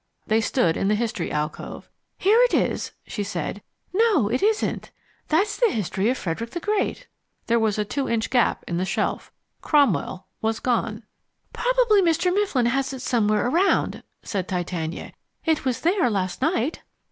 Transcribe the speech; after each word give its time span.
They 0.25 0.41
stood 0.41 0.77
in 0.77 0.87
the 0.87 0.95
History 0.95 1.29
alcove. 1.31 1.87
"Here 2.17 2.41
it 2.45 2.55
is," 2.55 2.91
she 3.05 3.21
said. 3.21 3.61
"No, 3.93 4.29
it 4.29 4.41
isn't 4.41 4.89
that's 5.27 5.57
the 5.57 5.69
History 5.69 6.09
of 6.09 6.17
Frederick 6.17 6.49
the 6.49 6.59
Great." 6.59 7.05
There 7.45 7.59
was 7.59 7.77
a 7.77 7.85
two 7.85 8.09
inch 8.09 8.31
gap 8.31 8.63
in 8.67 8.77
the 8.77 8.83
shelf. 8.83 9.31
Cromwell 9.61 10.25
was 10.41 10.59
gone. 10.59 11.03
"Probably 11.53 12.01
Mr. 12.01 12.33
Mifflin 12.33 12.65
has 12.65 12.93
it 12.93 13.03
somewhere 13.03 13.45
around," 13.47 14.01
said 14.23 14.47
Titania. 14.47 15.13
"It 15.45 15.65
was 15.65 15.81
there 15.81 16.09
last 16.09 16.41
night." 16.41 16.81